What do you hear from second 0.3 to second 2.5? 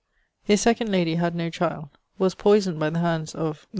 His 2d lady had no child; was